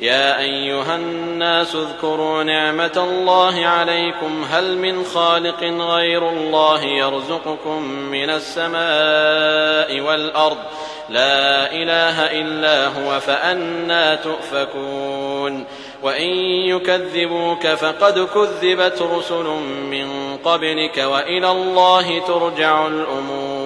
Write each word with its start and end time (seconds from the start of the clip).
يا 0.00 0.38
أيها 0.38 0.96
الناس 0.96 1.74
اذكروا 1.74 2.42
نعمة 2.42 2.92
الله 2.96 3.66
عليكم. 3.66 4.44
هل 4.50 4.78
من 4.78 5.04
خالق 5.04 5.62
غير 5.64 6.30
الله 6.30 6.82
يرزقكم 6.82 7.82
من 7.82 8.30
السماء 8.30 10.00
والأرض؟ 10.00 10.58
لا 11.08 11.72
إله 11.72 12.40
إلا 12.40 12.86
هو 12.86 13.20
فأنا 13.20 14.14
تؤفكون. 14.14 15.64
وإن 16.02 16.30
يكذبوك 16.68 17.66
فقد 17.66 18.28
كذبت 18.34 19.02
رسل 19.02 19.44
من 19.90 20.36
قبلك 20.44 20.98
وإلى 20.98 21.50
الله 21.50 22.18
ترجع 22.18 22.86
الأمور. 22.86 23.65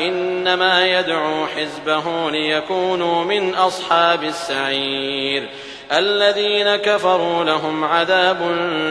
إنما 0.00 0.98
يدعو 0.98 1.46
حزبه 1.46 2.30
ليكونوا 2.30 3.24
من 3.24 3.54
أصحاب 3.54 4.24
السعير. 4.24 5.48
الذين 5.92 6.76
كفروا 6.76 7.44
لهم 7.44 7.84
عذاب 7.84 8.38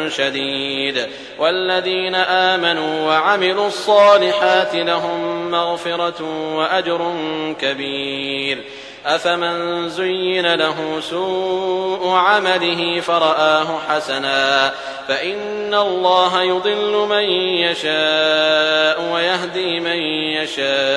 شديد. 0.08 1.08
والذين 1.40 2.16
آمنوا 2.16 3.08
وعملوا 3.08 3.68
الصالحات 3.68 4.76
لهم 4.76 5.52
مغفرة 5.52 6.24
وأجر 6.56 7.14
كبير. 7.62 8.64
أفمن 9.06 9.90
زين 9.90 10.54
له 10.54 11.00
سوء 11.00 12.10
عمله 12.10 13.00
فرآه 13.00 13.80
حسنا. 13.90 14.74
فإن 15.08 15.74
الله 15.74 16.42
يضل 16.42 17.08
من 17.10 17.24
يشاء 17.64 19.14
ويهدي 19.14 19.80
من 19.80 19.98
يشاء. 20.42 20.97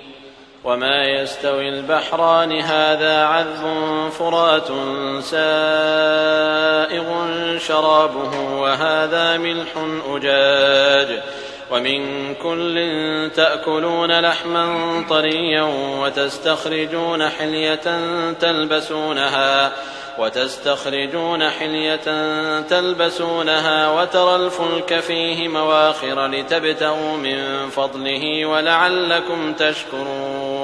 وما 0.63 1.03
يستوي 1.03 1.69
البحران 1.69 2.51
هذا 2.51 3.23
عذب 3.23 4.09
فرات 4.09 4.67
سائغ 5.23 7.05
شرابه 7.57 8.39
وهذا 8.39 9.37
ملح 9.37 9.69
أجاج 10.09 11.19
ومن 11.71 12.35
كل 12.35 13.29
تأكلون 13.35 14.19
لحما 14.19 15.05
طريا 15.09 15.61
وتستخرجون 16.01 17.29
حلية 17.29 17.99
تلبسونها 18.31 19.71
وتستخرجون 20.19 21.49
حلية 21.49 21.95
تلبسونها 22.61 23.89
وترى 23.89 24.35
الفلك 24.35 24.99
فيه 24.99 25.47
مواخر 25.47 26.27
لتبتغوا 26.27 27.17
من 27.17 27.69
فضله 27.69 28.45
ولعلكم 28.45 29.53
تشكرون 29.53 30.50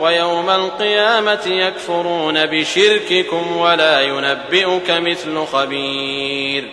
ويوم 0.00 0.50
القيامة 0.50 1.46
يكفرون 1.46 2.46
بشرككم 2.46 3.56
ولا 3.56 4.00
ينبئك 4.00 4.90
مثل 4.90 5.44
خبير. 5.46 6.70